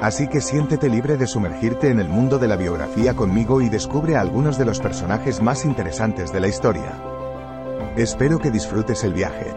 [0.00, 4.14] Así que siéntete libre de sumergirte en el mundo de la biografía conmigo y descubre
[4.14, 7.02] a algunos de los personajes más interesantes de la historia.
[7.96, 9.52] Espero que disfrutes el viaje.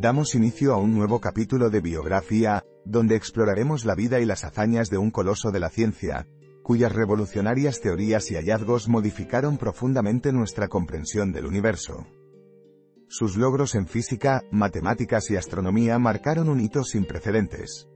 [0.00, 4.88] Damos inicio a un nuevo capítulo de biografía, donde exploraremos la vida y las hazañas
[4.88, 6.26] de un coloso de la ciencia,
[6.62, 12.06] cuyas revolucionarias teorías y hallazgos modificaron profundamente nuestra comprensión del universo.
[13.08, 17.88] Sus logros en física, matemáticas y astronomía marcaron un hito sin precedentes.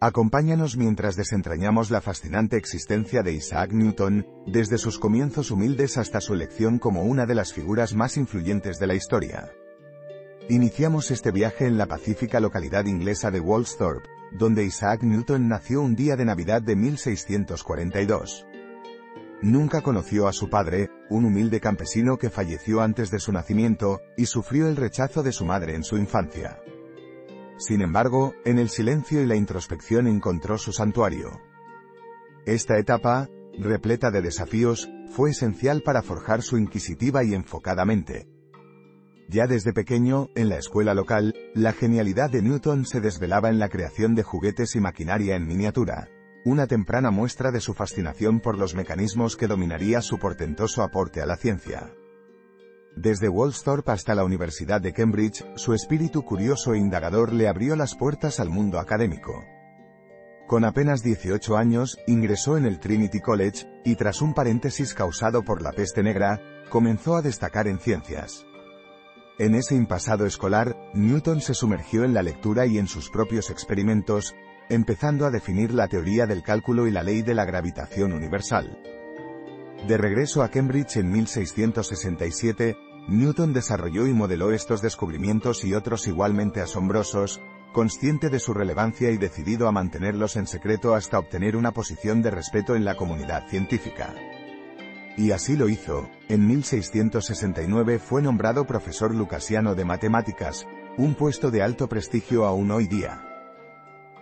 [0.00, 6.34] Acompáñanos mientras desentrañamos la fascinante existencia de Isaac Newton, desde sus comienzos humildes hasta su
[6.34, 9.50] elección como una de las figuras más influyentes de la historia.
[10.50, 15.94] Iniciamos este viaje en la pacífica localidad inglesa de Woolsthorpe, donde Isaac Newton nació un
[15.94, 18.46] día de Navidad de 1642.
[19.42, 24.24] Nunca conoció a su padre, un humilde campesino que falleció antes de su nacimiento, y
[24.24, 26.58] sufrió el rechazo de su madre en su infancia.
[27.58, 31.28] Sin embargo, en el silencio y la introspección encontró su santuario.
[32.46, 38.37] Esta etapa, repleta de desafíos, fue esencial para forjar su inquisitiva y enfocada mente.
[39.30, 43.68] Ya desde pequeño, en la escuela local, la genialidad de Newton se desvelaba en la
[43.68, 46.08] creación de juguetes y maquinaria en miniatura.
[46.46, 51.26] Una temprana muestra de su fascinación por los mecanismos que dominaría su portentoso aporte a
[51.26, 51.92] la ciencia.
[52.96, 57.94] Desde Woolsthorpe hasta la Universidad de Cambridge, su espíritu curioso e indagador le abrió las
[57.94, 59.44] puertas al mundo académico.
[60.46, 65.60] Con apenas 18 años, ingresó en el Trinity College, y tras un paréntesis causado por
[65.60, 68.47] la peste negra, comenzó a destacar en ciencias.
[69.38, 74.34] En ese impasado escolar, Newton se sumergió en la lectura y en sus propios experimentos,
[74.68, 78.82] empezando a definir la teoría del cálculo y la ley de la gravitación universal.
[79.86, 86.60] De regreso a Cambridge en 1667, Newton desarrolló y modeló estos descubrimientos y otros igualmente
[86.60, 87.40] asombrosos,
[87.72, 92.32] consciente de su relevancia y decidido a mantenerlos en secreto hasta obtener una posición de
[92.32, 94.14] respeto en la comunidad científica.
[95.18, 96.08] Y así lo hizo.
[96.28, 100.64] En 1669 fue nombrado profesor lucasiano de matemáticas,
[100.96, 103.24] un puesto de alto prestigio aún hoy día.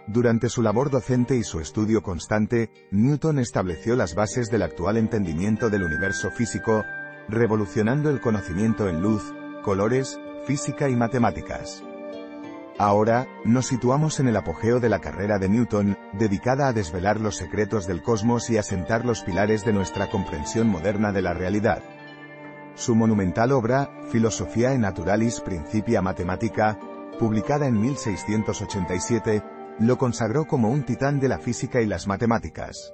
[0.06, 5.68] Durante su labor docente y su estudio constante, Newton estableció las bases del actual entendimiento
[5.68, 6.82] del universo físico,
[7.28, 11.82] revolucionando el conocimiento en luz, colores, física y matemáticas.
[12.78, 17.36] Ahora, nos situamos en el apogeo de la carrera de Newton, dedicada a desvelar los
[17.36, 21.82] secretos del cosmos y a sentar los pilares de nuestra comprensión moderna de la realidad.
[22.74, 26.78] Su monumental obra, Philosophiae Naturalis Principia Mathematica,
[27.18, 29.42] publicada en 1687,
[29.78, 32.92] lo consagró como un titán de la física y las matemáticas.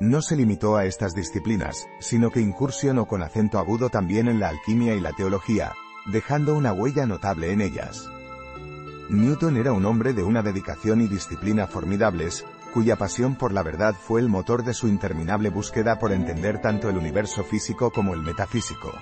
[0.00, 4.48] No se limitó a estas disciplinas, sino que incursionó con acento agudo también en la
[4.48, 5.72] alquimia y la teología,
[6.10, 8.08] dejando una huella notable en ellas.
[9.10, 13.94] Newton era un hombre de una dedicación y disciplina formidables, cuya pasión por la verdad
[13.94, 18.20] fue el motor de su interminable búsqueda por entender tanto el universo físico como el
[18.20, 18.92] metafísico.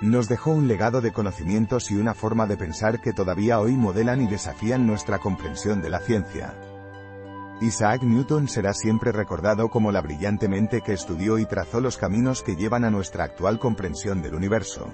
[0.00, 4.20] Nos dejó un legado de conocimientos y una forma de pensar que todavía hoy modelan
[4.20, 6.54] y desafían nuestra comprensión de la ciencia.
[7.60, 12.42] Isaac Newton será siempre recordado como la brillante mente que estudió y trazó los caminos
[12.42, 14.92] que llevan a nuestra actual comprensión del universo.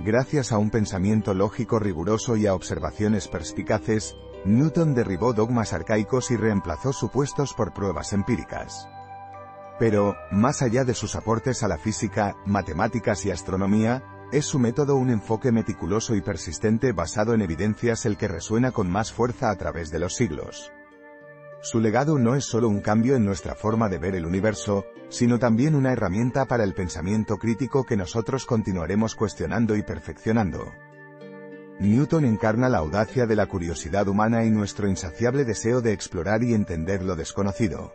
[0.00, 6.36] Gracias a un pensamiento lógico riguroso y a observaciones perspicaces, Newton derribó dogmas arcaicos y
[6.36, 8.88] reemplazó supuestos por pruebas empíricas.
[9.80, 14.96] Pero, más allá de sus aportes a la física, matemáticas y astronomía, es su método
[14.96, 19.56] un enfoque meticuloso y persistente basado en evidencias el que resuena con más fuerza a
[19.56, 20.72] través de los siglos.
[21.60, 25.38] Su legado no es solo un cambio en nuestra forma de ver el universo, sino
[25.38, 30.72] también una herramienta para el pensamiento crítico que nosotros continuaremos cuestionando y perfeccionando.
[31.80, 36.54] Newton encarna la audacia de la curiosidad humana y nuestro insaciable deseo de explorar y
[36.54, 37.92] entender lo desconocido.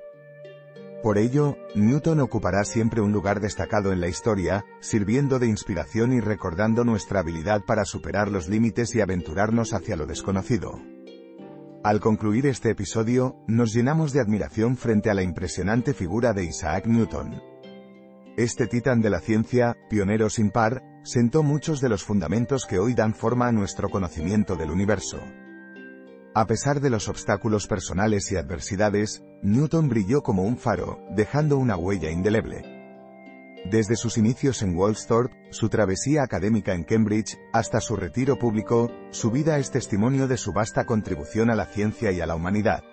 [1.02, 6.22] Por ello, Newton ocupará siempre un lugar destacado en la historia, sirviendo de inspiración y
[6.22, 10.80] recordando nuestra habilidad para superar los límites y aventurarnos hacia lo desconocido.
[11.84, 16.88] Al concluir este episodio, nos llenamos de admiración frente a la impresionante figura de Isaac
[16.88, 17.42] Newton.
[18.38, 22.94] Este titán de la ciencia, pionero sin par, sentó muchos de los fundamentos que hoy
[22.94, 25.20] dan forma a nuestro conocimiento del universo.
[26.34, 31.76] A pesar de los obstáculos personales y adversidades, Newton brilló como un faro, dejando una
[31.76, 32.73] huella indeleble.
[33.66, 39.32] Desde sus inicios en Woolsthorpe, su travesía académica en Cambridge, hasta su retiro público, su
[39.32, 42.84] vida es testimonio de su vasta contribución a la ciencia y a la humanidad.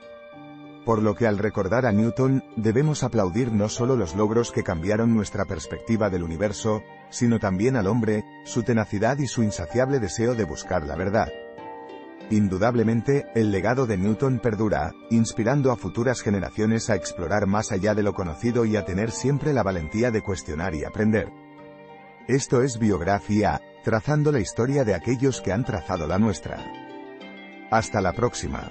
[0.84, 5.14] Por lo que al recordar a Newton, debemos aplaudir no solo los logros que cambiaron
[5.14, 10.44] nuestra perspectiva del universo, sino también al hombre, su tenacidad y su insaciable deseo de
[10.44, 11.28] buscar la verdad.
[12.30, 18.04] Indudablemente, el legado de Newton perdura, inspirando a futuras generaciones a explorar más allá de
[18.04, 21.32] lo conocido y a tener siempre la valentía de cuestionar y aprender.
[22.28, 26.64] Esto es biografía, trazando la historia de aquellos que han trazado la nuestra.
[27.72, 28.70] Hasta la próxima.